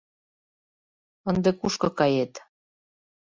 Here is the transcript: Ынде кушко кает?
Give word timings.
Ынде 1.29 1.49
кушко 1.59 1.87
кает? 1.97 2.33